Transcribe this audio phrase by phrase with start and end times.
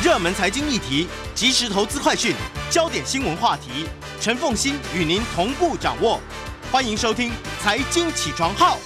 [0.00, 2.32] 热门财经议题、即时投资快讯、
[2.70, 3.84] 焦点新闻话题，
[4.20, 6.20] 陈凤欣与您同步掌握。
[6.70, 8.76] 欢迎收听《财经起床号》。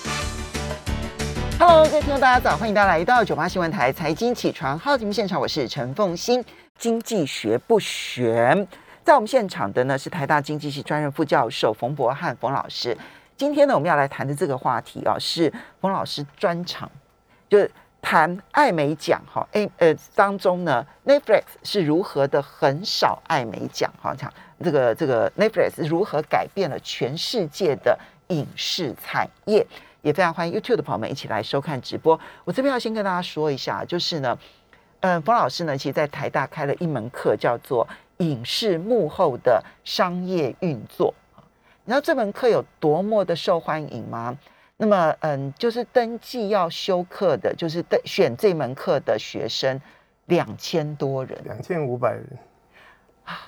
[1.59, 6.43] Hello，各位听众，大家早，欢迎大家来到九八新闻台财经起床号节目现场，我是陈凤欣。
[6.79, 8.67] 经济学不悬，
[9.05, 12.97] 在我们现场的呢是台大经济系专任副教授冯博翰冯老师。
[13.37, 16.91] 今天呢，我们要来谈的这个话题啊，是冯老师专场，
[17.51, 17.71] 就是
[18.03, 24.31] 谈艾美奖哈，诶呃当中呢，Netflix 是如何的横扫艾美奖哈，讲
[24.63, 29.67] 这个这个 Netflix 如何改变了全世界的影视产业。
[30.03, 32.19] 也非常欢迎 YouTube 的朋友们一起来收看直播。
[32.45, 34.37] 我这边要先跟大家说一下，就是呢，
[34.99, 37.87] 嗯，冯老师呢，其实在台大开了一门课，叫做
[38.25, 41.15] 《影视幕后的商业运作》。
[41.85, 44.37] 你知道这门课有多么的受欢迎吗？
[44.83, 49.81] 那么，嗯，就是登记要修课的，就是登选这门课的学生
[50.27, 52.27] 两千多人，两千五百人。
[53.23, 53.39] 啊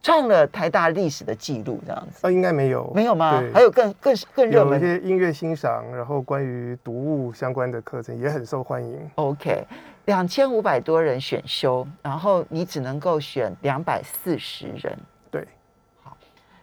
[0.00, 2.24] 创了台大历史的记录，这样子。
[2.24, 3.40] 啊，应该没有，没有吗？
[3.40, 3.52] 对。
[3.52, 9.10] 还有更更更热有一些音乐欣赏，然后关于读物相关的课程也很受欢迎。
[9.16, 9.66] OK，
[10.04, 14.96] 两千五百多人选修，然后你只能够选两百四十人，
[15.32, 15.44] 对，
[16.04, 16.16] 好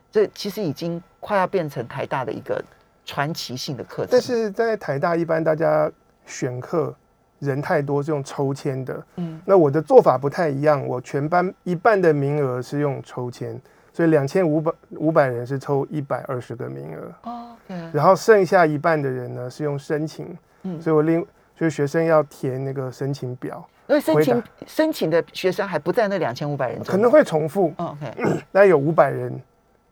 [0.10, 2.64] 这其实已经快要变成台大的一个
[3.06, 4.08] 传奇性的课程。
[4.12, 5.92] 但是在台大一般大家
[6.26, 6.96] 选课
[7.40, 13.60] 人太多是用抽签的，嗯，那我的做法不太一样，我全班一半的名额是用抽签，
[13.92, 20.82] 所以两千五百五百人是抽一百二十个名额，哦 OK，然后剩下一半的人呢是用申请，嗯。
[20.82, 21.22] 所以我另
[21.56, 29.38] 就是学生要填那个申请表，因为申请申请的学生还不在那两千五百人，可能会重复，哦 OK， 那有五百人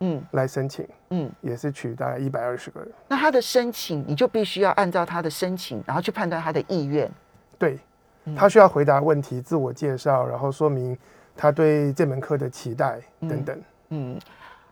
[0.04, 2.90] 嗯来申请，嗯，也是取大概一百二十个人。
[3.06, 7.08] 那他的申请你就必须要按照他的申请，然后去判断他的意愿。
[7.56, 7.78] 对
[8.24, 10.98] 嗯，他需要回答问题、自我介绍，然后说明
[11.36, 13.62] 他对这门课的期待等等。
[13.90, 14.18] 嗯，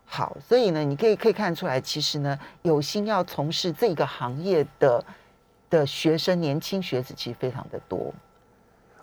[0.04, 5.04] 好，所以呢，你可以可以看出来，其实呢，有心要从事这个行业的
[5.70, 8.12] 的学生，年轻学子其实非常的多。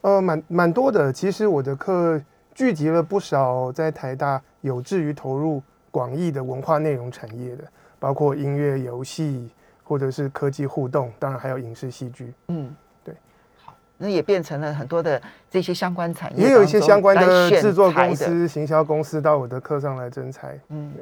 [0.01, 1.11] 呃，蛮蛮多的。
[1.13, 2.21] 其实我的课
[2.53, 5.61] 聚集了不少在台大有志于投入
[5.91, 7.63] 广义的文化内容产业的，
[7.99, 9.49] 包括音乐、游戏，
[9.83, 13.15] 或者是科技互动，当然还有影视戏剧，嗯，对，
[13.63, 18.15] 好，那也变成了很多的这些相关产业，也有一些相关的制作公。
[18.15, 20.59] 司、行销公司到我的课上来征才。
[20.69, 20.93] 嗯，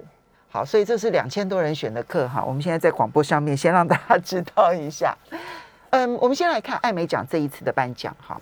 [0.50, 2.44] 好，所以这是两千多人选的课哈。
[2.46, 5.18] 我们现在在广播上面先让大家知道一下。
[5.90, 8.40] 嗯，我们先来看艾美奖这一次的颁奖哈。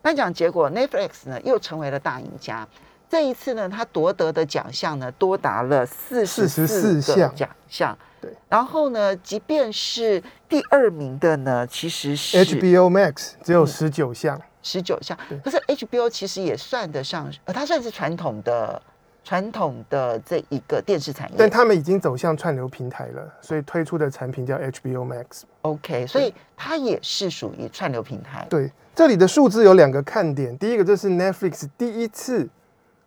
[0.00, 2.66] 颁奖结果，Netflix 呢又成为了大赢家。
[3.12, 7.98] 这一次呢，他夺得的奖项呢多达了四十四44个项奖项。
[8.22, 15.14] 对，然后呢，即便是第二名的呢，其实是 HBO Max 只有十九项，十九项，
[15.44, 18.80] 可是 HBO 其实也算得上，呃，它算是传统的
[19.22, 21.34] 传统的这一个电视产业。
[21.36, 25.42] 但他们已经走向串流平台了，所以推出的产品叫 HBO Max。
[25.60, 28.46] OK，所以它也是属于串流平台。
[28.48, 32.48] 对，这里的数字有两个看点，第一个就是 Netflix 第一次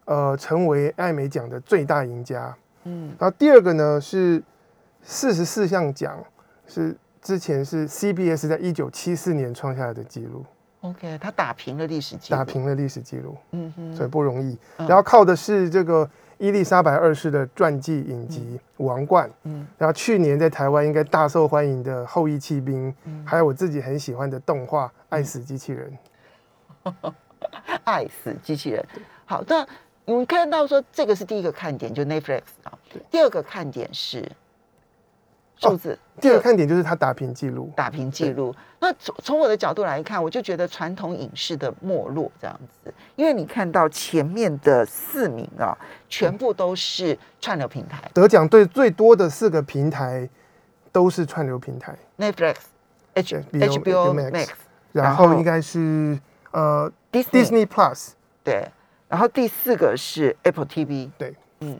[0.05, 4.41] 呃成为艾美奖的最大赢家，嗯然后第二个呢是
[5.03, 6.17] 四十四项奖，
[6.67, 10.45] 是之前是 CBS 在一九七四年创下来的记录
[10.81, 12.37] ，，OK，他打平了历史记录。
[12.37, 14.57] 打，平了历史记录，嗯哼，所以不容易。
[14.77, 25.97] 嗯然后靠的是这个伊丽莎白二世的传记影集《王冠》，嗯然后去年在台湾应该大受欢迎的《后羿弃兵》，嗯还有我自己很喜欢的动画《爱死机器人
[27.83, 28.85] 》。爱死机器人。
[29.25, 29.65] 好，那
[30.05, 32.71] 我们看到说这个是第一个看点，就 Netflix 啊。
[33.11, 34.31] 第二个看点是
[35.57, 38.55] 数字，第二个看点就是他打平记录，打平记录。
[38.79, 45.75] 那从从我的角度来看，我就觉得传统影视的没落这样子，因为你看到前面的四名啊，
[46.07, 48.09] 全部都是串流平台。
[48.13, 50.29] 得奖最最多的四个平台
[50.91, 52.55] 都是串流平台，，Netflix、
[53.15, 54.49] H HBO Max
[54.91, 56.19] 然然后后应该是
[56.51, 58.11] 呃 Disney Plus，
[58.43, 58.69] 对，
[59.07, 61.79] 然后第四个是 Apple TV，对，嗯，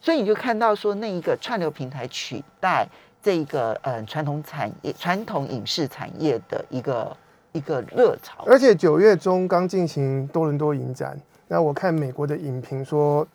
[0.00, 2.86] 所以你就看到说那一个串流平台取代
[3.22, 7.16] 这一个呃传统产业、传统影视产业的一个
[7.52, 8.44] 一个热潮。
[8.46, 11.16] 而且九月中刚进行多伦多影展，
[11.46, 13.26] 那我看美国的影评说，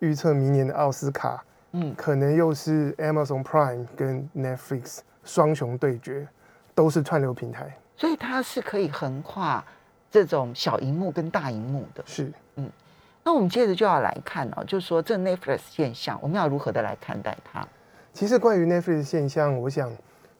[0.00, 6.26] 预测明年的奥斯卡嗯，可能又是 Amazon Prime 跟 Netflix 双雄对决，
[6.74, 9.64] 都是串流平台，所以它是可以横跨
[10.10, 12.02] 这种小荧幕跟大荧幕的。
[12.04, 12.30] 是
[13.24, 17.66] 那我们接着就要来看哦，就是说这 Netflix 现象，我们要如何的来看待它？
[18.12, 19.90] 其实关于 Netflix 现象，我想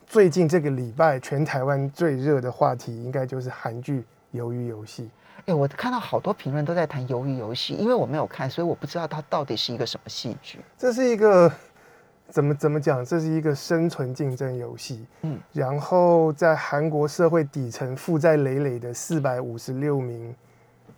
[0.06, 4.04] 最近这个礼拜全台湾最热的话题，应该就是韩剧
[4.38, 5.04] 《鱿鱼游戏》。
[5.46, 10.60] 哎，我看到好多评论都在谈《鱿鱼游戏》，因为我没有看，所以我不知道它到底是一个什么戏剧。
[10.76, 11.50] 这是一个
[12.28, 13.04] 怎么怎么讲？
[13.04, 15.06] 这是一个生存竞争游戏。
[15.22, 20.34] 嗯，然后在韩国社会底层负债累累的四百五十六名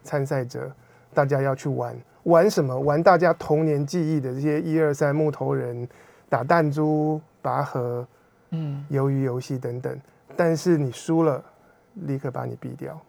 [0.03, 0.71] 参赛者，
[1.15, 2.79] 大家要去玩玩什么？
[2.81, 5.89] 玩大家童年记忆的这些一二三木头人、
[6.29, 8.07] 打弹珠、拔河、
[8.51, 10.01] 嗯，鱿鱼游戏等等。
[10.37, 11.43] 但是你输了，
[11.95, 13.01] 立刻把你毙掉。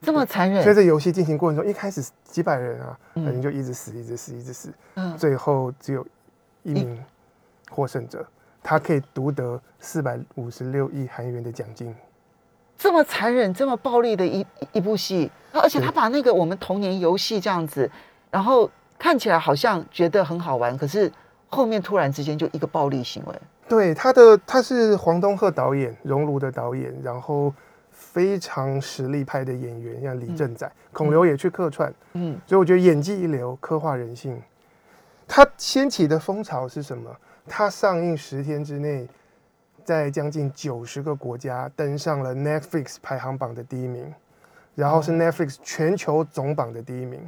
[0.00, 0.62] 这么残忍！
[0.62, 4.72] 所以这游戏进行过程中，一开始几百人啊，可能就一直死，一直死，一直死。
[4.94, 6.06] 嗯，最后只有
[6.62, 7.02] 一名
[7.70, 8.26] 获胜者，
[8.62, 11.94] 他可以独得四百五十六亿韩元的奖金。
[12.78, 17.90] 这么残忍、这么暴力的一一部戏，而且他把那个我们童年游戏这样子，
[18.30, 21.12] 然后看起来好像觉得很好玩，可是
[21.48, 23.34] 后面突然之间就一个暴力行为。
[23.68, 27.52] 对，他的他是黄东赫导演，熔炉的导演，然后。
[27.90, 34.40] 非常实力派的演员，像李正宰、孔刘也去客串，嗯，所以我觉得演技一流，刻画人性。
[35.26, 37.10] 他掀起的风潮是什么？
[37.48, 39.06] 他上映十天之内，
[39.88, 44.12] 在将近九十个国家登上了 Netflix 排行榜的第一名，
[44.74, 47.26] 然后是 Netflix 全球总榜的第一名，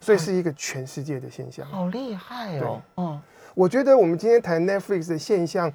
[0.00, 1.66] 所以是一个全世界的现象。
[1.66, 2.80] 好厉害哦！
[2.96, 3.20] 嗯，
[3.54, 5.70] 我觉得我们今天谈 Netflix 的现象，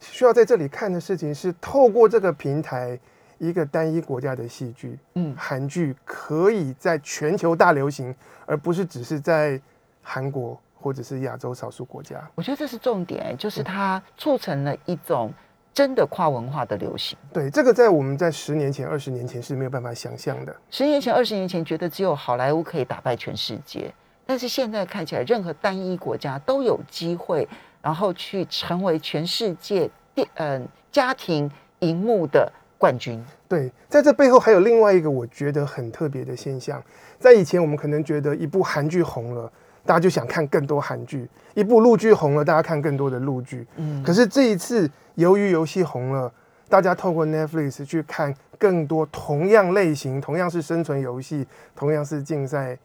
[0.00, 2.98] 需要在这里看的事情是透过这个平台。
[3.38, 8.14] 一个单一国家的戏剧，嗯，韩剧可以在全球大流行，
[8.46, 9.60] 而不是只是在
[10.00, 12.20] 韩国或者是亚洲少数国家。
[12.34, 15.32] 我觉得这是重点，就是它促成了一种
[15.72, 17.16] 真的跨文化的流行。
[17.32, 20.54] 对，这个在我们在十年前、二十年前是没有办法想象的。
[20.68, 23.94] 十年前、二十年前，觉得只有好莱坞可以打败全世界，
[24.26, 27.48] 但是现在看起来，任何单一国家都有机会，
[27.80, 32.52] 然后去成为全世界电嗯家庭荧幕的。
[32.82, 36.82] 冠军对，在这背后还有另外一个我觉得很特别的现象，
[37.16, 39.52] 在以前我们可能觉得一部韩剧红了，
[39.84, 43.66] 大家就想看更多韩剧；一部陆剧红了，大家看更多的陆剧。
[43.76, 46.32] 嗯，可是这一次由于游戏红了，
[46.68, 52.78] 大家透过 Netflix 去看更多同样类型、同样是生存游戏、同样是竞赛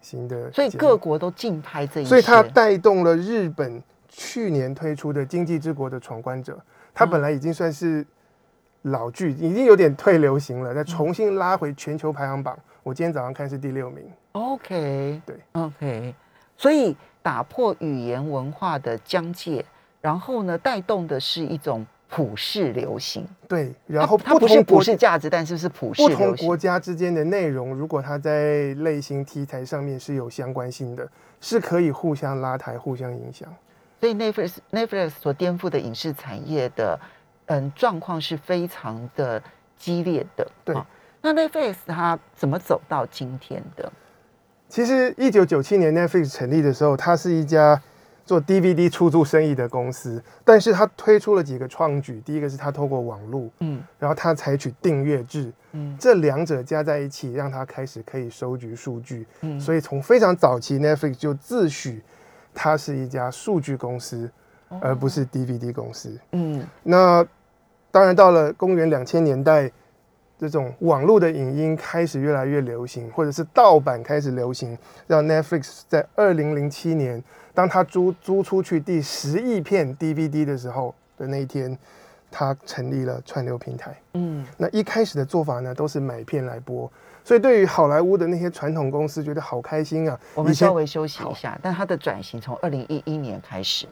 [0.00, 6.52] 型的，所以各国都竞拍这一，所以它带动了日本去年推出的《经济之国的闯关者》，
[6.94, 8.06] 它本来已经算是。
[8.82, 12.56] 老剧已经有点退流行了，再重新拉回全球排行榜。
[12.84, 14.04] 我今天早上看是第六名。
[14.38, 16.14] OK，对，OK，
[16.56, 19.64] 所以打破语言文化的疆界，
[20.00, 23.26] 然后呢，带动的是一种普世流行。
[23.48, 26.02] 对，然后它不是普世价值，但是是普世。
[26.02, 31.08] 不同国家之间的内容，如果它在类型题材上面是有相关性的，
[31.40, 33.48] 是可以互相拉抬、互相影响。
[34.00, 36.98] 所以 Netflix Netflix 所颠覆的影视产业的。
[37.50, 39.42] 嗯，状况是非常的
[39.74, 40.46] 激烈的。
[40.66, 40.76] 对，
[41.22, 43.90] 那 Netflix 它怎么走到今天的？
[44.68, 47.80] 其实，一九九七年 Netflix 成立的时候，它是一家
[48.26, 52.20] 做 DVD 出租生意的公司，但是它推出了几个创举。
[52.24, 59.26] 第一个是它透过网络，嗯，然后它采取订阅制，嗯，这两者加在一起，让它开始可以收集数据。
[59.40, 62.00] 嗯，所以从非常早期，Netflix 就自诩
[62.52, 64.30] 它是一家数据公司，
[64.80, 66.18] 而不是 DVD 公司。
[66.32, 67.26] 嗯，那。
[67.90, 69.72] 当然，到了公元两千年代，
[70.38, 81.76] 这种网络的影音开始越来越流行，或者是盗版开始流行，让 Netflix 在二零零七年，当他租租出去第十亿片 DVD 的时候的那一天，
[82.30, 83.96] 他成立了串流平台。
[84.14, 86.88] 嗯，那一开始的做法呢，都是买片来播，
[87.24, 90.18] 所以对于好莱坞的那些传统公司，觉得好开心啊。
[90.34, 93.88] 我们稍微休息一下，但它的转型从二零一一年开始。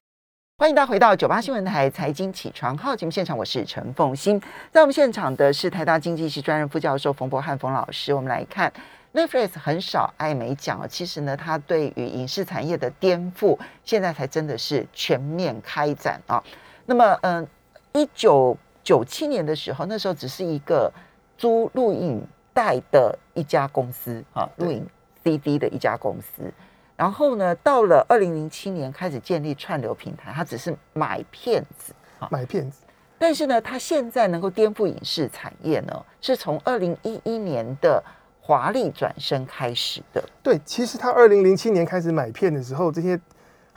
[0.58, 4.40] 欢迎大家回到九八新闻台财经起床号节目现场，我是陈凤欣。
[4.72, 8.14] 在我们现场的是台大经济系专任副教授冯博翰冯老师。
[8.14, 8.72] 我们来看
[9.12, 16.42] Netflix 很少艾美奖啊，其实呢，它对于影视产业的颠覆，现在才真的是全面开展啊。
[16.86, 17.46] 那么，嗯，
[17.92, 20.90] 一九九七年的时候，那时候只是一个
[21.36, 24.86] 租录影带的一家公司啊，录影
[25.22, 26.50] CD 的一家公司。
[26.96, 32.80] 然后呢，到了二零零七年开始建立串流平台，他只是买片子啊，买片子。
[33.18, 38.02] 但是呢，他现在能够颠覆影视产业呢，是从二零一一年的
[38.40, 40.24] 华丽转身开始的。
[40.42, 43.20] 对，其实他二零零七年开始买片的时候，这些。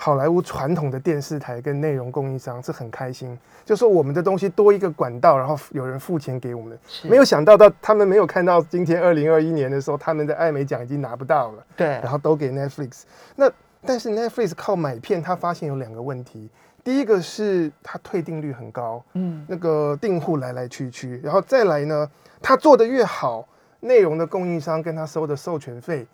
[0.01, 6.79] 好莱坞传统的电视台跟内容供应商是很开心，就说我们的东西多一个管道，然后有人付钱给我们。
[7.03, 11.65] 没有想到到他们没有看到今天二零二一年的时候，他们的艾美奖已经拿不到了。
[11.75, 13.01] 对，然后都给 Netflix。
[13.35, 13.51] 那
[13.85, 16.49] 但是 Netflix 靠买片，他发现有两个问题。
[16.81, 21.19] 第一个是它退订率很高，嗯，那个订户来来去去。
[21.21, 22.09] 然后再来呢，
[22.41, 23.45] 它做的越好，
[23.81, 26.07] 内容的供应商跟他收的授权费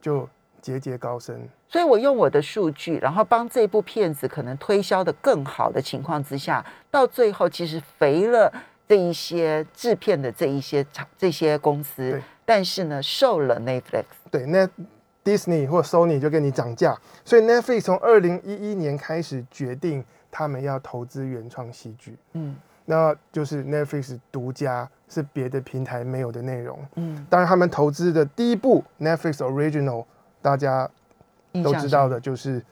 [0.00, 0.26] 就
[0.62, 1.38] 节节高升。
[1.70, 8.52] 所以我用我的数据，然后帮这部片子可能推销的更好的情况之下，到最后其实肥了
[8.88, 14.04] 这一些制片的这一些厂这些公司对，但是呢，瘦了 Netflix。
[14.32, 14.68] 对，那
[15.24, 26.76] Disney 或 Sony 就跟你涨价，所以 Netflix 从二零一一年开始决定他们要投资原创戏剧，嗯那就是 Netflix 独家，是别的平台没有的内容。
[26.96, 30.04] 嗯，当然，他们投资的第一部 Netflix Original，
[30.42, 30.90] 大家
[31.62, 32.60] 都知道的就是《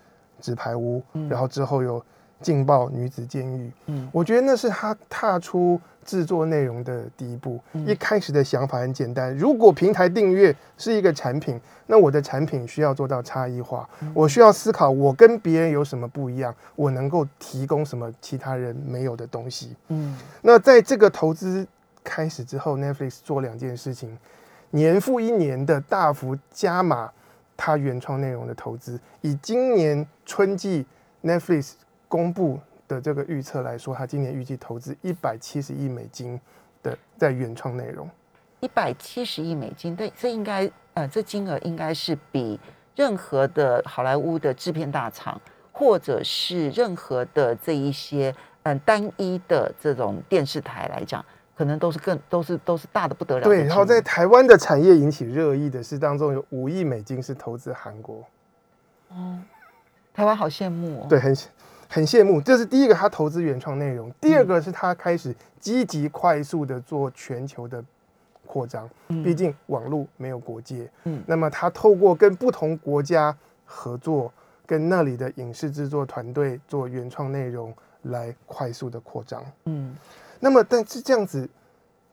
[0.40, 2.00] 纸牌屋》嗯然后之后有
[2.40, 3.68] 《劲爆女子监狱》。
[3.87, 7.61] 嗯我觉得那是他踏出制作内容的第一步。
[7.73, 19.75] 嗯一开始的想法很简单，如果平台订阅是一个产品，那我的产品需要做到差异化，嗯我需要思考我跟别人有什么不一样，我能够提供什么其他人没有的东西。
[19.88, 21.66] 嗯那在这个投资
[22.04, 24.16] 开始之后，Netflix 做两件事情，
[24.70, 27.11] 年复一年的大幅加码
[27.58, 28.98] 它原创内容的投资。
[29.20, 30.86] 以今年春季
[31.22, 31.72] Netflix
[32.08, 36.40] 公布的这个预测来说，它今年预计投资一百七十亿美金
[36.82, 38.08] 的在原创内容。
[38.60, 42.58] 一百七十亿美金，对，这应该呃，这金额应该是比
[42.96, 45.40] 任何的好莱坞的制片大厂，
[45.72, 48.34] 或者是任何的这一些
[48.64, 51.24] 嗯、单一的这种电视台来讲，
[51.58, 58.24] 可能都是更都是都是大的不得了对，然后在台湾的产业引起热议的是，当中有五亿美金是投资韩国。
[60.14, 61.06] 台湾好羡慕哦。
[61.08, 61.36] 对，很
[61.88, 62.40] 很羡慕。
[62.40, 67.84] 这是第一个，他投资原创内容；第二个是他开始积极快速的做全球的
[68.46, 68.88] 扩张。
[69.08, 74.32] 嗯毕竟网络没有国界，嗯那么他透过跟不同国家合作，
[74.64, 79.44] 跟那里的影视制作团队做原创内容，来快速的扩张。
[79.64, 79.96] 嗯
[80.40, 81.49] 那么，但是这样子，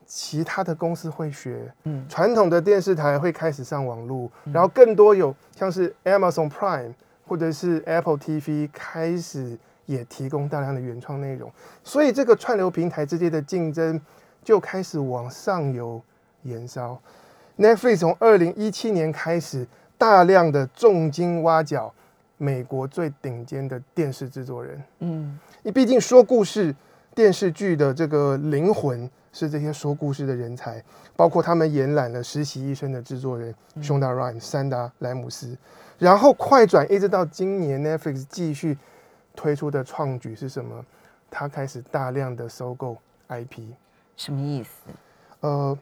[0.06, 2.06] 其他的公司会学，嗯。
[2.08, 6.94] 传统的电视台会开始上网络，然后更多有像是 Amazon Prime
[7.26, 11.50] 或者是 Apple TV 开始也提供大量的原创内容，
[11.82, 14.00] 所以这个串流平台之间的竞争
[14.44, 16.00] 就开始往上游
[16.42, 17.00] 延烧。
[17.58, 19.66] Netflix 从二零一七年开始
[19.98, 21.92] 大量的重金挖角
[22.36, 25.38] 美国最顶尖的电视制作人，嗯。
[25.62, 26.74] 你毕竟说故事
[27.16, 30.84] 电视剧的这个灵魂是这些说故事的人才，
[31.16, 35.56] 包括他们延揽了《实习医生》的制作人兄达 Ryan、山达莱姆斯，
[35.98, 38.76] 然后快转一直到今年 Netflix 继续
[39.34, 40.84] 推出的创举是什么？
[41.30, 43.62] 他开始大量的收购 IP。
[44.18, 44.68] 什么意思？
[45.40, 45.78] 呃，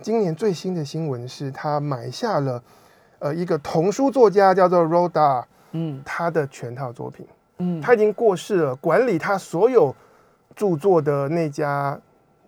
[0.00, 2.62] 今年最新的新闻是他买下了
[3.18, 7.26] 呃一个童书作家叫做 Roda 嗯他的全套作品。
[7.58, 9.94] 嗯他已经过世了，管理他所有
[10.54, 11.98] 著作的那家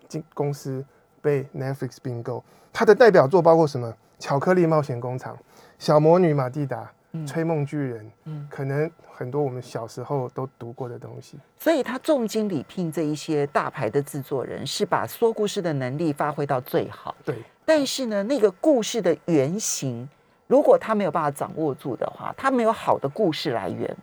[0.08, 0.84] 经公司
[1.20, 2.42] 被 Netflix 并购。
[2.72, 3.88] 它的代表作包括什么？
[4.24, 5.34] 《巧克力冒险工厂》
[5.78, 11.38] 《小魔女马蒂达》嗯吹梦巨人》嗯可能很多我们小时候都读过的东西。
[11.58, 17.14] 所以他重金礼聘这一些大牌的制作人，是把说故事的能力发挥到最好。
[17.24, 20.08] 对，但是呢，那个故事的原型，
[20.46, 23.96] 如果他没有办法掌握住的话，他没有好的故事来源，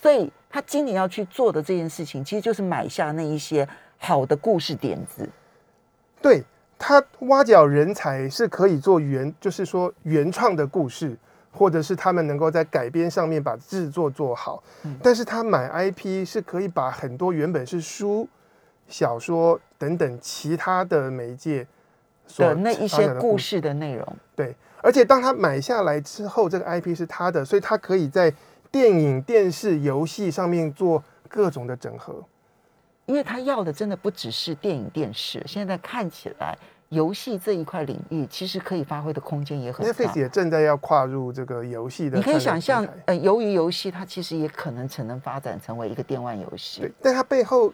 [0.00, 3.66] 所以他今年要去做的这件事情，其实就是买下那一些
[3.98, 5.28] 好的故事点子。
[6.20, 6.44] 对
[6.78, 11.16] 他挖角人才是可以做原，就是说原创的故事，
[11.52, 14.62] 或者是他们能够在改编上面把制作做好。
[14.84, 18.28] 嗯但是他买 IP 是可以把很多原本是书、
[18.88, 21.66] 小说等等其他的媒介
[22.26, 28.32] 所的那一些故事的内容，对，而且当他买下来之后，这个 IP 是他的，所以他可以在
[28.74, 32.20] 电影、电视、游戏上面做各种的整合。
[33.06, 40.18] 因为他要的真的不只是电影电视，现在看起来游戏这一块领域其实可以发挥的空间也很大 Netflix。
[40.18, 47.72] 也正在要跨入这个游戏的，你可以想象，呃，由于游戏它其实也可能才能发展成为一个电玩游戏对。，但它背后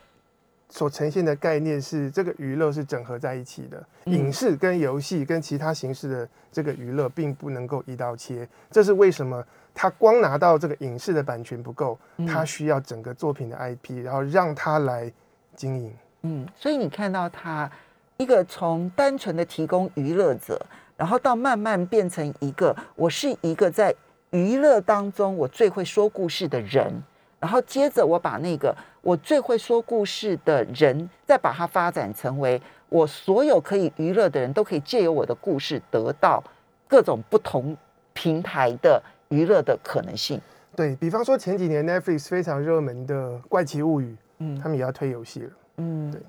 [0.68, 8.46] 所呈现的概念是，这个娱乐是整合在一起的，嗯影视跟游戏跟其他形式的这个娱乐并不能够一刀切。
[8.70, 9.42] 这是为什么？
[9.82, 15.10] 他光拿到这个影视的版权不够，嗯他需要整个作品的 IP，然后让他来
[15.56, 15.90] 经营。
[16.20, 17.70] 嗯，所以你看到他
[18.18, 20.60] 一个从单纯的提供娱乐者，
[20.98, 23.94] 然后到慢慢变成一个我是一个在
[24.32, 27.02] 娱乐当中我最会说故事的人，
[27.38, 32.60] 然后接着我把那个我最会说故事的人，再把它发展成为
[32.90, 36.44] 我所有可以娱乐的人都可以借由我的故事得到
[36.86, 37.74] 各种不同
[38.12, 40.40] 平台的娱乐的可能性。
[40.76, 45.50] 对比方说，前几年 Netflix 非常热门的《怪奇物语》，嗯他们也要推游戏了。
[45.78, 46.20] 嗯对，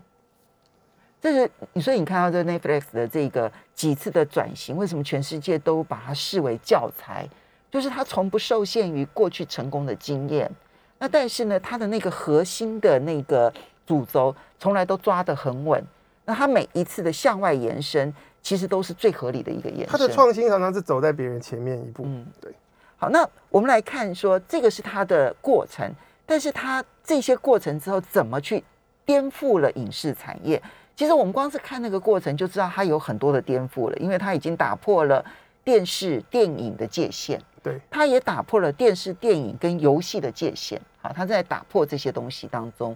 [1.22, 7.28] 这是所以你看到这 Netflix 的这个几次的转型，为什么全世界都把它视为教材？
[7.70, 10.52] 就是它从不受限于过去成功的经验，
[11.00, 13.54] 那但是呢，它的那个核心的那个
[13.86, 15.82] 主轴从来都抓得很稳。
[16.26, 19.88] 那它每一次的向外延伸，其实都是最合理的一个延伸。
[19.88, 22.04] 它的创新常常是走在别人前面一步。
[22.06, 22.54] 嗯对。
[23.02, 25.92] 好，那我们来看说，这个是它的过程，
[26.24, 28.64] 但是它这些过程之后怎么去
[29.04, 30.62] 颠覆了影视产业？
[30.96, 35.26] 其实我们光是看那个过程就知道它有很多的颠覆了，因为它已经打破了
[35.64, 40.80] 电视电影的界限，对，它也打破了电视电影跟游戏的界限。
[41.02, 42.96] 好，它在打破这些东西当中，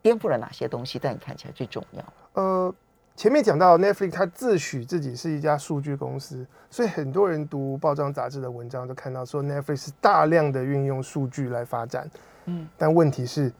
[0.00, 0.96] 颠覆了哪些东西？
[0.96, 2.04] 在你看起来最重要？
[2.34, 2.72] 呃，
[3.16, 12.10] 前面讲到 Netflix，它自诩自己是一家数据公司，所以很多人读报章杂志的文章都看到说 Netflix 大量的运用数据来发展。
[12.46, 13.52] 嗯但问题是，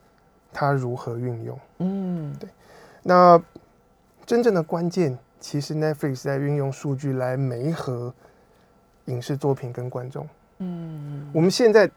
[0.53, 1.59] 它如何运用？
[1.79, 2.35] 嗯，
[3.03, 3.41] 那
[4.27, 8.13] 真正的关键，其实 Netflix 在运用数据来媒合
[9.05, 10.29] 影视作品跟观众。
[10.59, 11.89] 嗯我们现在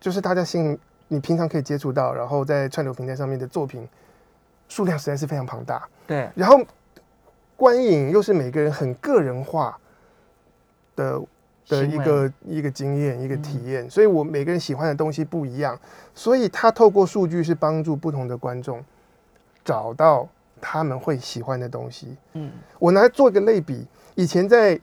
[0.00, 3.88] 就是大家心里，你平常可以接触到，然后在串流平台上面的作品
[4.68, 5.88] 数量实在是非常庞大。
[6.06, 6.60] 对，然后
[7.56, 9.78] 观影又是每个人很个人化
[10.96, 11.20] 的
[11.68, 15.78] 的一个一个经验、一个体验，所以我每个人喜欢的东西不一样，
[16.14, 18.84] 所以他透过数据是帮助不同的观众
[19.64, 20.28] 找到
[20.60, 22.16] 他们会喜欢的东西。
[22.34, 24.78] 嗯我拿来做一个类比，以前在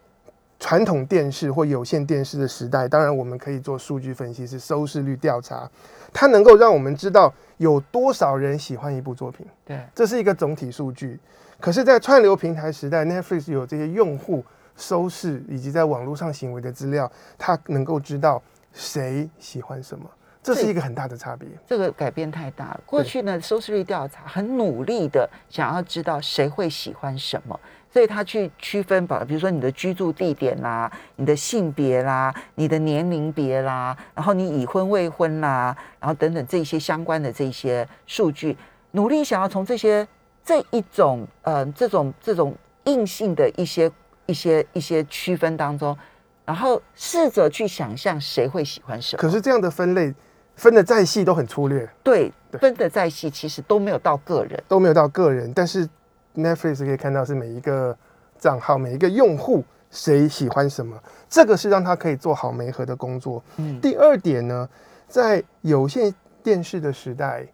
[0.60, 5.70] 传统电视或有线电视的时代，当然我们可以做数据分析，是收视率调查，
[6.14, 9.46] 它能够让我们知道有多少人喜欢一部作品。
[9.66, 11.20] 对，这是一个总体数据。
[11.62, 14.44] 可是，在串流平台时代，Netflix 有这些用户
[14.76, 18.42] 收视以及在网络上行为的资料，它能够知道
[18.74, 20.10] 谁喜欢什么，
[20.42, 21.48] 这是一个很大的差别。
[21.68, 22.82] 这个改变太大了。
[22.84, 27.58] 过去呢，收视率调查很努力的想要知道谁会喜欢什么，
[27.94, 38.58] 所以他去区分吧，比如说你的居住地点啦、你的性别啦、你的年龄别啦，然后你已婚未婚啦，然后等等这些相关的这些数据，
[38.94, 40.08] 努力想要从这些
[40.44, 43.92] 这一种呃这种这种硬性的一些
[44.26, 45.98] 一些一些区分当中，
[46.46, 49.22] 然后试着去想象谁会喜欢什么。
[49.22, 50.14] 可是这样的分类
[50.56, 54.64] 分的再细都很粗略，对，对分的再细，其实都没有到个人。
[54.68, 55.52] 都没有到个人。
[55.54, 55.88] 但是
[56.36, 57.96] Netflix 可以看到是每一个
[58.40, 60.98] 账号、每一个用户谁喜欢什么，
[61.30, 63.44] 这个是让他可以做好媒合的工作。
[63.58, 64.68] 嗯第二点呢，
[65.08, 67.46] 在有线电视的时代，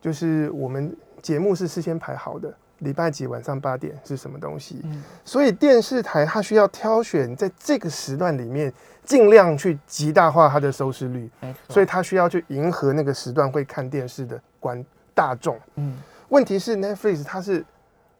[0.00, 5.02] 就是我们节目是事先排好的，礼拜几晚上八点是什么东西，嗯。
[5.24, 8.72] 所以电视台它需要挑选在这个时段里面，
[9.04, 11.30] 尽量去极大化它的收视率。
[11.68, 15.58] 所以它需要去迎合那个时段会看电视的观大众。
[15.76, 15.96] 嗯。
[16.28, 17.64] 问题是 Netflix 它是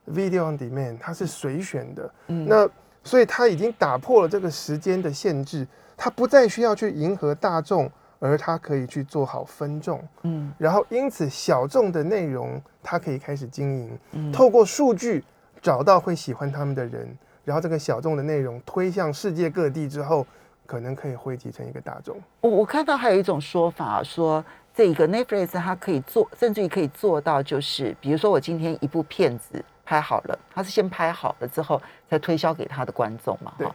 [0.09, 2.47] video on demand，它是随选的，嗯。
[2.49, 2.69] 那
[3.03, 7.91] 所以它已经打破了这个时间的限制，它不再需要去迎合大众，
[8.23, 15.25] 而它可以去做好分众，嗯然后因此小众的内容它可以开始经营，嗯透过数据
[15.61, 20.25] 找到会喜欢他们的人，然后这个小众的内容推向世界各地之后，
[20.67, 22.17] 可能可以汇集成一个大众。
[22.41, 24.45] 我我看到还有一种说法说。
[24.75, 33.75] 这个 Netflix 它可以做，甚至于可以做到，就是比如说我今天一部片子拍好了，它是先拍好了之后才推销给他的观众嘛，对哈。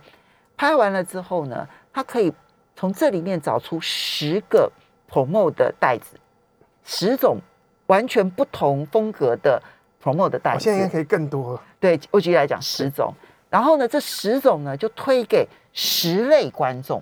[0.57, 2.33] 拍完了之后呢，它可以
[2.77, 4.71] 从这里面找出十个
[5.11, 6.15] promo 的袋子，
[6.83, 7.39] 十种
[7.87, 9.59] 完全不同风格的
[10.01, 10.57] promo 的袋子。
[10.57, 13.11] 我现在应该可以更多了，对我举例来讲，十种，
[13.49, 17.01] 然后呢，这十种呢就推给十类观众，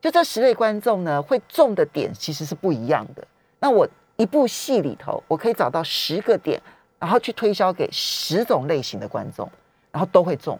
[0.00, 3.22] 就这十类观众呢会中的点其实是不一样的。
[3.60, 3.86] 那我
[4.16, 6.58] 一部戏里头，我可以找到十个点，
[6.98, 9.46] 然后去推销给十种类型的观众，
[9.92, 10.58] 然后都会中。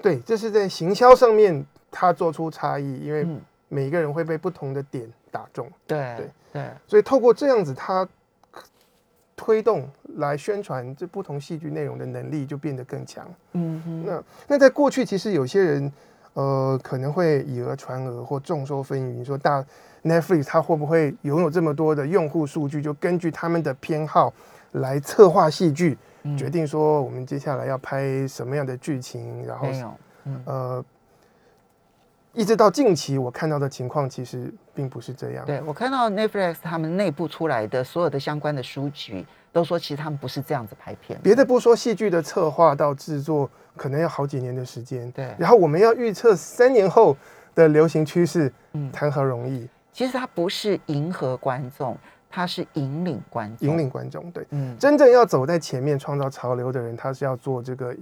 [0.00, 5.70] 对，这是在行销上面它做出差异，因为嗯，每个人会被不同的点打中。
[5.86, 8.06] 对对对，所以透过这样子，它
[9.36, 13.26] 推动来宣传这不同戏剧内容的能力就变得更强。
[13.52, 15.92] 嗯哼，那那在过去，其实有些人
[16.34, 19.64] 呃可能会以讹传讹或众说纷纭，说大
[20.02, 24.32] Netflix 它会不会拥有这么多的用户数据，就根据他们的偏好
[24.72, 29.68] 来策划戏剧，嗯决定说我们接下来要拍什么样的剧情，然后
[30.44, 30.84] 呃。
[32.38, 35.44] 一直到近期，我看到的情况其实并不是这样。
[35.44, 41.22] 对我看到 Netflix 他们内部出来的所有的相关的书局，都说其实他们不是这样子拍片的。
[41.24, 45.10] 别的不说，戏剧的策划到制作可能要好几年的时间。
[45.10, 47.16] 对然后我们要预测三年后
[47.56, 49.68] 的流行趋势，嗯谈何容易？
[49.92, 51.98] 其实它不是迎合观众，
[52.30, 54.30] 他是引领观众，引领观众。
[54.30, 57.92] 对，嗯真正要走在前面创造潮流的人，他是要做这个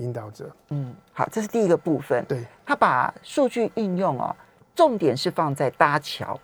[0.00, 0.50] 引导者。
[0.70, 2.24] 嗯，好，这是第一个部分。
[2.26, 4.34] 对，他把数据应用哦，
[4.74, 6.38] 重点是放在搭桥，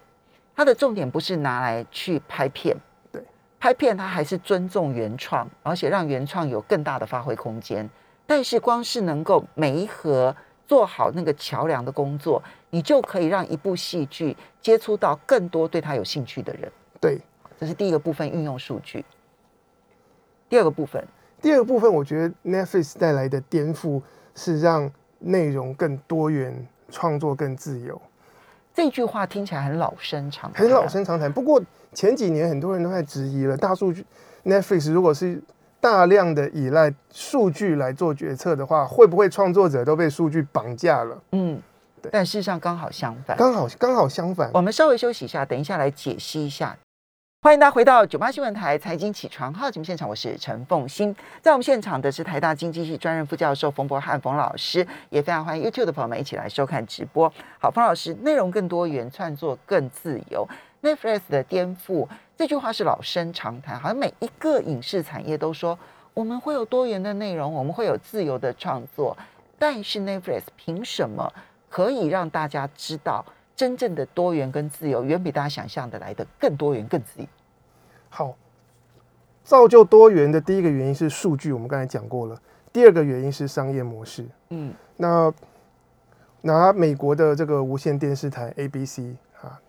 [0.55, 2.77] 它的重点不是拿来去拍片。
[3.11, 3.23] 对，
[3.59, 7.89] 拍片他还是尊重原创，而且让原创有更大的发挥空间。
[8.27, 10.35] 但是光是能够每一盒
[10.67, 16.71] 做好那个桥梁的工作，你就可以让一部戏剧接触到更多对他有兴趣的人。
[17.01, 17.21] 对，
[17.59, 19.05] 这是第一个部分，运用数据。
[20.49, 21.07] 第二个部分，
[21.47, 24.03] 第二个部分，我觉得 Netflix 带来的颠覆
[24.35, 28.03] 是让内容更多元，创作更自由。
[28.75, 31.33] 这句话听起来很老生常谈，很老生常谈。
[31.33, 34.05] 不过前几年很多人都在质疑了，大数据
[34.45, 35.41] Netflix 如果是
[35.81, 41.23] 大量的依赖数据来做决策的话，会不会创作者都被数据绑架了？
[41.31, 41.63] 嗯，
[42.03, 43.37] 对但事实上刚好相反。
[43.37, 44.51] 刚好刚好相反。
[44.53, 46.77] 我们稍微休息一下，等一下来解析一下。
[47.47, 51.15] 欢迎大家回到九八新闻台财经起床号节目现场，我是陈凤欣。
[51.41, 57.33] 在我们现场的是台大经济系专任副教授冯博翰冯老师，也非常欢迎 YouTube 的朋友们一起来收看直播。
[57.61, 60.45] 好，冯老师，内容更多元，创作更自由。
[60.83, 65.79] Netflix 的颠覆这句话是老生常谈，好像每一个影视产业都说
[66.15, 69.17] 我们会有多元的内容，我们会有自由的创作。
[69.57, 71.33] 但是 Netflix 凭什么
[71.71, 77.27] 可以让大家知道真正的多元跟自由，远比大家想象的来的更多元、更自由？
[78.17, 78.35] 好，
[79.45, 82.41] 造就多元的第一个原因是数据，我们刚才讲过了。
[82.73, 84.25] 第二个原因是商业模式。
[84.49, 85.31] 嗯那
[86.41, 89.01] 拿美国的这个无线电视台 ABC
[89.43, 89.61] 啊，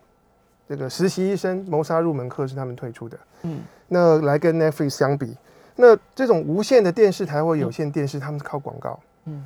[0.66, 3.18] 这个实习医生谋杀入门课是他们推出的。
[3.42, 5.36] 嗯那来跟 Netflix 相比，
[5.76, 9.44] 那这种无线的电视台或有线电视，他们是靠广告，嗯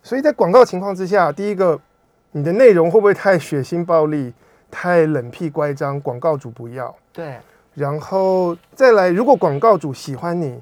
[0.00, 1.80] 所以在广告情况之下，第一个，
[2.30, 4.32] 你的内容会不会太血腥暴力、
[4.70, 6.00] 太冷僻乖张？
[6.00, 6.94] 广告主不要。
[7.12, 7.40] 对，
[7.74, 10.60] 然后再来，如果广告主喜欢你，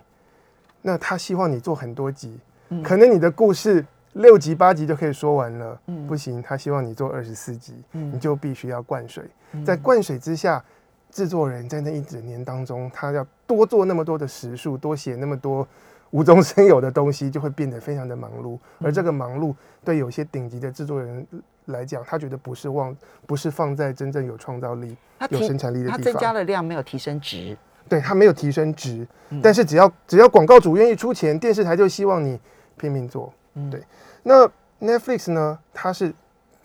[0.81, 2.39] 那他希望你做很多集，
[2.71, 9.25] 嗯可能你的故事六集八集就可以说完了，嗯不行，他希望你做二十四集，嗯你就必须要灌水。
[9.53, 10.65] 嗯在灌水之下，
[11.11, 15.69] 制作人在那一整年当中，他要多做那么多的时数，多写那么多
[16.11, 18.57] 无中生有的东西，就会变得非常的忙碌。
[18.57, 21.27] 嗯而这个忙碌，对有些顶级的制作人
[21.67, 22.97] 来讲，他觉得不是忘，
[23.27, 24.97] 不是放在真正有创造力、
[25.31, 26.03] 有生产力的地方。
[26.03, 27.57] 增加了量，没有提升值。
[27.89, 32.41] 对他没有提升值，嗯但是只要只要广告主愿意出钱，电视台就希望你
[32.79, 33.31] 拼命做。
[33.55, 33.83] 嗯对
[34.23, 34.49] 那
[34.81, 35.59] Netflix 呢？
[35.75, 36.15] 它是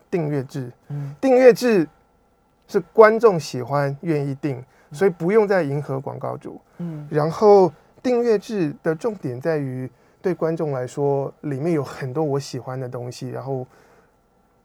[0.10, 1.88] 订阅制，嗯订阅制
[2.68, 6.62] 是观众喜欢愿意订，所以不用再迎合广告主。
[6.78, 9.90] 嗯然后订阅制的重点在于，
[10.22, 13.30] 对观众来说，里面有很多我喜欢的东西。
[13.30, 13.66] 然后，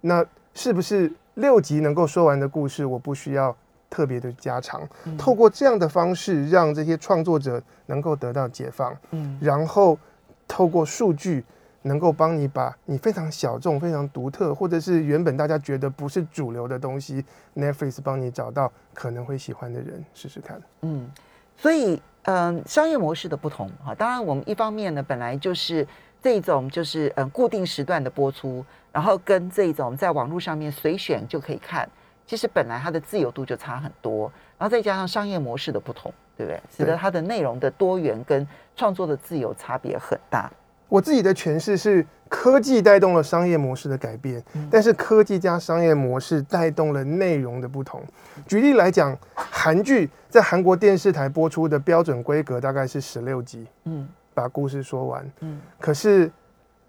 [0.03, 3.57] 那是不是六集能够说完的故事，我不需要
[3.89, 4.87] 特别的加长？
[5.07, 9.99] 嗯透过这样的方式，让这些创作者能够得到解放，嗯然后
[10.47, 11.43] 透过数据。
[11.85, 17.25] 能够帮你把你非常小众、非常独特，或者是原本大家觉得不是主流的东西
[17.57, 20.63] ，Netflix 帮你找到可能会喜欢的人，试试看。
[20.83, 21.11] 嗯，
[21.57, 25.85] 所以嗯、商业模式的不同哈，当然我们一方面呢，本来就是
[26.23, 31.89] 这种就是嗯固定时段的播出，然后跟这种在网络上面随选就可以看，
[32.27, 36.61] 其实本来它的自由度就差很多，然后再加上商业模式的不同，对不对？
[36.77, 40.51] 使得它的内容的多元跟创作的自由差别很大。
[40.89, 48.03] 我自己的诠释是，科技带动了商业模式的改变，但是科技加商业模式带动了内容的不同。
[48.47, 55.31] 举例来讲，韩剧在韩国电视台播出的标准规格大概是十六集，嗯把故事说完。
[55.41, 56.31] 嗯可是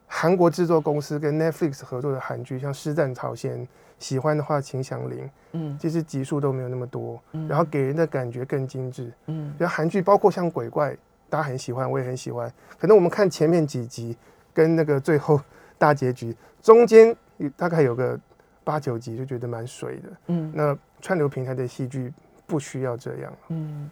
[0.07, 3.57] 韩国制作公司跟 Netflix 合作的韩剧，像《师战朝鲜》，
[3.97, 9.11] 喜欢的话请响铃，嗯其实集数都没有那么多，嗯然后给人的感觉更精致。
[9.25, 10.95] 嗯然后韩剧包括像鬼怪，
[11.29, 12.51] 大家很喜欢，我也很喜欢。
[12.77, 14.15] 可能我们看前面几集
[14.53, 15.41] 跟那个最后
[15.77, 17.15] 大结局中间
[17.57, 18.19] 大概有个
[18.63, 20.09] 八九集，就觉得蛮水的。
[20.27, 22.13] 嗯那串流平台的戏剧
[22.45, 23.33] 不需要这样。
[23.47, 23.89] 嗯，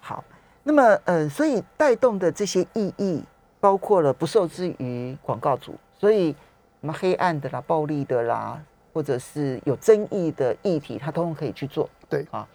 [0.00, 0.22] 好。
[0.64, 3.22] 那么呃，所以带动的这些意义，
[3.58, 6.30] 包括了不受制于广告主，所以
[6.80, 11.90] 什么黑暗的啦、暴力的啦，或者是有争议的议题，它通通可以去做。
[12.08, 12.46] 对啊，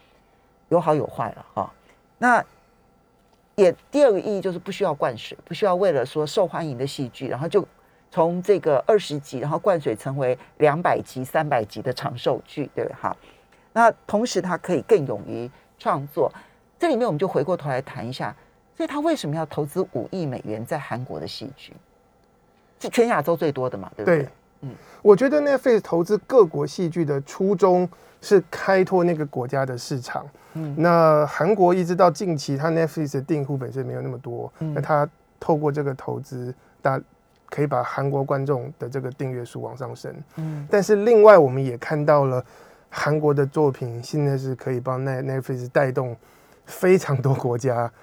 [0.70, 1.70] 有好有坏了哈。
[2.16, 2.42] 那
[3.56, 7.62] 也第二个意义就是不需要灌水，不需要为了说受欢迎的戏剧，然后就
[8.10, 12.96] 从这个二十集，然后灌水成为两百集、三百集的长寿剧，对不对？
[12.98, 13.14] 哈。
[13.74, 16.32] 那同时，它可以更勇于创作。
[16.78, 18.34] 这里面我们就回过头来谈一下，
[18.76, 21.72] 所以他为什么要投资五亿美元在韩国的戏剧？
[22.80, 24.18] 是全亚洲最多的嘛，对不对？
[24.22, 24.28] 对
[24.60, 24.70] 嗯，
[25.02, 27.88] 我觉得 Netflix 投资各国戏剧的初衷
[28.20, 30.26] 是开拓那个国家的市场。
[30.54, 37.00] 嗯，那韩国一直到近期，它 Netflix 的订户本身没有那么多，嗯那它透过这个投资，大
[37.50, 40.12] 可以把韩国观众的这个订阅数往上升。
[40.36, 42.44] 嗯，但是另外我们也看到了
[42.90, 46.16] 韩国的作品现在是可以帮 Net Netflix 带动
[46.68, 47.90] 非常多国家。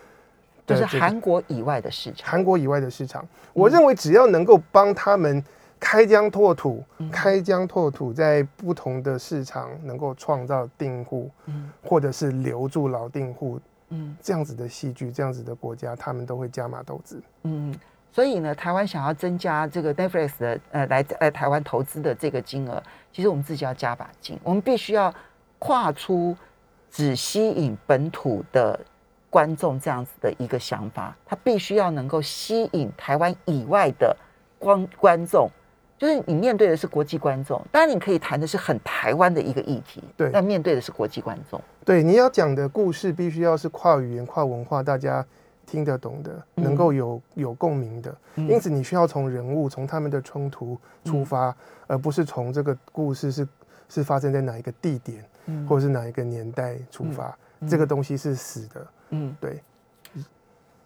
[0.68, 3.24] 就是韩国以外的市场，韩国以外的市场，
[3.54, 5.44] 我认为只要能够帮他们
[5.80, 17.72] 开疆拓土，开疆拓土，在不同的市场能够创造订户，嗯，或者是留住老订户，嗯，这样子的戏剧，这样子的国家，他们都会加码投资，嗯，
[18.12, 22.82] 所以呢，台湾想要增加这个 Netflix 的呃来来台湾投资的这个金额，
[23.14, 25.14] 其实我们自己要加把劲，我们必须要
[25.60, 26.36] 跨出
[26.96, 28.80] 只吸引本土的。
[29.28, 34.16] 观众这样子的一个想法，它必须要能够吸引台湾以外的
[34.58, 35.50] 观观众，
[35.98, 45.26] 就是你面对的是国际观众，当然你可以谈的是很台湾的一个议题，对，但面对的是国际观众，对，你要讲的故事必须要是跨语言、跨文化，大家
[45.66, 51.54] 听得懂的，能够有有共鸣的，因此你需要从人物、从他们的冲突出发，
[51.88, 53.46] 而不是从这个故事是
[53.90, 55.26] 是发生在哪一个地点，
[55.68, 57.38] 或者是哪一个年代出发，
[57.70, 58.88] 这个东西是死的。
[59.10, 59.62] 嗯，对，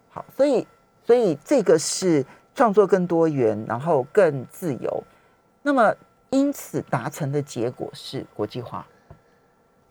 [0.09, 0.67] 好，所以，
[1.05, 5.03] 所以这个是创作更多元，然后更自由。
[5.61, 5.95] 那么，
[6.29, 8.85] 因此达成的结果是国际化。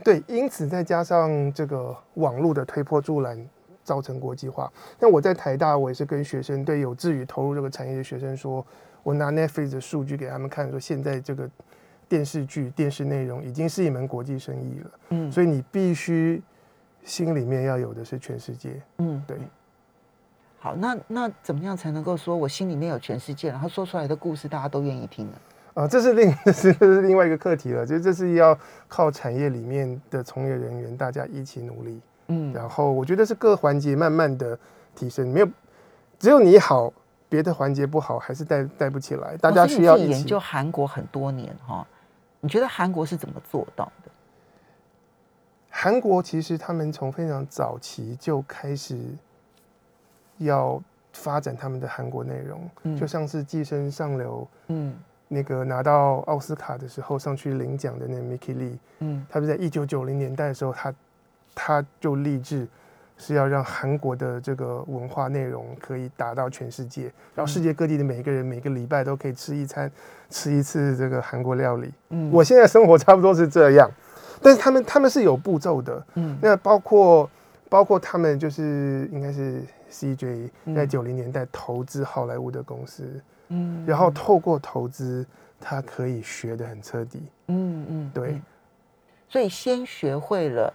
[0.05, 3.49] 对，因此再加上这个网络的推波助澜，
[3.83, 4.73] 造成国际化。
[4.99, 8.65] 那我在台大，我也是跟学生，对有志于投入这个产业的学生说，
[9.03, 11.51] 我拿 Netflix 的数据给他们看，说现在这个
[12.09, 14.91] 电视剧、电视内容已经是一门国际生意了。
[15.11, 16.43] 嗯，所以你必须。
[17.05, 19.39] 心里面要有的是全世界，嗯，对。
[20.59, 25.33] 好，那那怎么样才能够说我心里面有全世界，然后说出来的故事大家都愿意听呢？
[25.73, 34.59] 啊，这是另这是 这是另外一个课题了，就这是要靠产业里面的从业人员大家一起努力，嗯，然后我觉得是各环节慢慢的
[34.95, 35.49] 提升，没有
[36.19, 36.93] 只有你好，
[37.31, 41.87] 别的环节不好还是带带不起来，大家需要研究韩国很多年哈，
[42.41, 44.11] 你觉得韩国是怎么做到的？
[45.71, 48.99] 韩国其实他们从非常早期就开始
[50.39, 54.97] 要发展他们的韩国内容，就像是《寄生上流》，嗯，
[55.29, 60.95] 那个拿到奥斯卡的时候上去领奖的那 Mickey Lee，嗯，他是在一九九零年代的时候，他
[61.55, 62.67] 他就立志
[63.19, 69.91] 是要让韩国的这个文化内容可以打到全世界，然后世界各地的每一个人每个礼拜都可以吃一餐，
[70.31, 71.93] 吃一次这个韩国料理。
[72.11, 73.91] 嗯，我现在生活差不多是这样。
[74.41, 77.29] 但是他们他们是有步骤的，嗯，那包括
[77.69, 85.27] 包括他们就是应该是 CJ 在九零年代投资好莱坞的公司，嗯，然后透过投资，
[85.59, 88.41] 他可以学的很彻底，嗯嗯，对，
[89.29, 90.73] 所以先学会了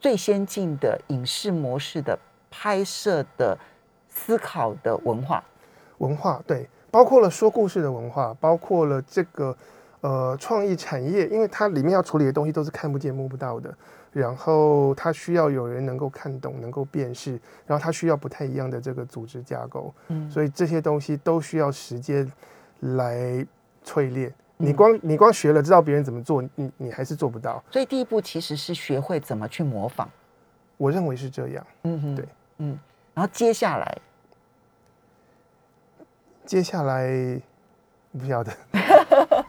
[0.00, 2.18] 最先进的影视模式的
[2.50, 3.58] 拍摄的
[4.08, 5.42] 思考的文化，
[5.98, 9.56] 文化对，包括了说故事的文化，包括了这个。
[10.02, 13.74] 呃，创意产业，因为它里面要处理的东西都是看不见摸不到的，
[14.12, 17.32] 然后它需要有人能够看懂、能够辨识，
[17.66, 22.30] 然后它需要不太一样的这个组织架构，嗯，所以这些东西都需要时间
[22.80, 23.44] 来
[23.84, 24.32] 淬炼。
[24.56, 27.62] 你光你光学了，知道别人怎么做，你你还是做不到。
[27.70, 30.08] 所以第一步其实是学会怎么去模仿。
[30.76, 31.66] 我认为是这样。
[31.82, 32.24] 嗯哼，对，
[32.58, 32.78] 嗯，
[33.14, 33.98] 然后接下来，
[36.44, 37.40] 接下来
[38.18, 38.52] 不晓得。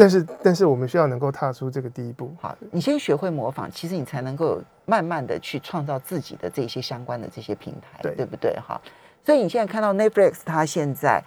[0.00, 2.34] 但是，但是我们需要能够踏出这个第一步。
[2.40, 8.52] 好，你先学会模仿，其实你才能够慢慢的去创造自己的这些相关的这些平台，对对不对？
[8.60, 8.78] 哈，
[9.24, 11.22] 所以你现在看到 Netflix，它现在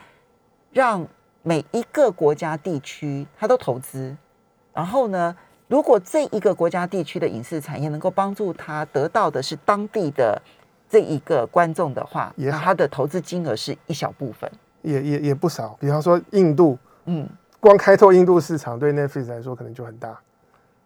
[0.71, 1.07] 让
[1.41, 4.15] 每一个国家地区它都投资，
[4.73, 5.35] 然后呢，
[5.67, 10.41] 如果这一个国家地区的影视产业能够帮助他得到的是当地的
[10.89, 15.77] 这一个观众的话，那他的投资金额是一小部分，也也也不少。
[15.79, 17.27] 比方说印度，嗯。
[17.61, 20.17] 光开拓印度市场对 Netflix 来说可能就很大，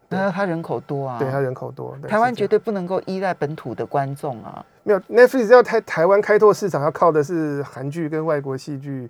[0.10, 4.66] 那它人口多啊，对它人口多，台湾绝对不能够依赖本土的观众啊。
[4.82, 9.08] 没有 Netflix 要台台湾开拓市场，要靠的是韩剧跟外国戏剧。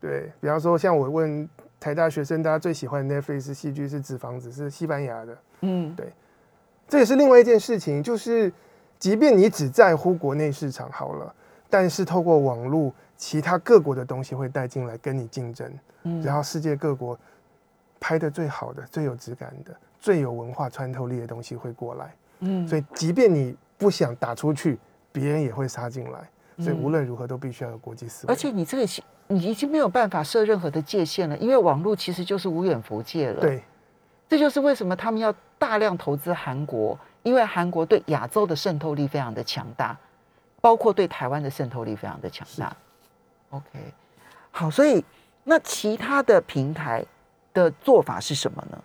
[0.00, 1.48] 对比方说，像我问
[1.80, 5.38] 台大学生，大家最喜欢 Netflix 戏剧是《纸房子》，是西班牙的。
[5.60, 6.12] 嗯，对，
[6.88, 8.52] 这也是另外一件事情，就是
[8.98, 11.34] 即便你只在乎国内市场好了，
[11.68, 12.92] 但是透过网络。
[13.20, 15.68] 其他各国的东西会带进来跟你竞争，
[16.04, 17.18] 嗯，然后世界各国
[17.98, 24.78] 拍的最好的、最有质感的、最有文化穿透力的东西会过来，嗯，所以即便你不想打出去，
[25.10, 26.30] 别人也会杀进来，
[26.60, 28.32] 所以无论如何都必须要有国际思维。
[28.32, 28.86] 而且你这个
[29.28, 33.62] 你已经没有办法设任何的界限了，因为网络其实就是无远弗届了。，对，
[34.28, 39.96] 这就是为什么他们要大量投资韩国，因为韩国对亚洲的渗透力非常的强大，
[40.60, 42.76] 包括对台湾的渗透力非常的强大。
[43.50, 43.64] OK，
[44.50, 45.04] 好，所以
[45.44, 47.04] 那其他的平台
[47.52, 48.78] 的做法是什么呢？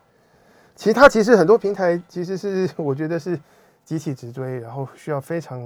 [0.76, 3.40] 其他其实很多平台其实是 我觉得是
[3.86, 5.62] 集体直追，然后需要非常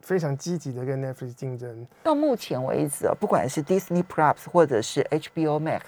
[0.00, 1.86] 非常积极的跟 Netflix 竞争。
[2.02, 5.82] 到目前为止啊，不管是 Disney Plus 或者是 HBO Max，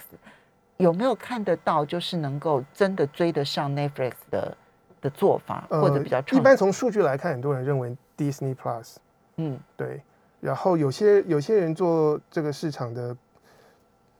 [0.77, 4.57] 有没有看得到就是能够真的追得上 Netflix 的
[5.01, 8.95] 的做法，或者比较呃一般从数据来看，很多人认为 Disney Plus
[9.37, 10.01] 嗯对，
[10.39, 13.17] 然后有些有些人做这个市场的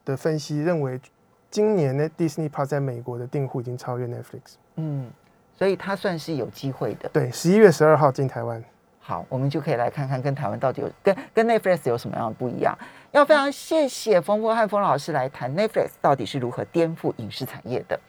[0.04, 1.00] 的分析，认为
[1.50, 4.54] 今年呢 Disney Plus 在美国的订户已经超越 Netflix。
[4.76, 5.10] 嗯，
[5.56, 7.08] 所以它算是有机会的。
[7.10, 8.64] 对，十一月十二号进台湾。
[9.04, 12.76] 好，我们就可以来看看跟台湾到底有跟跟 Netflix 有什么样的不一样。
[13.10, 17.98] 要非常谢谢冯波和冯老师来谈 Netflix 到底是如何颠覆影视产业的。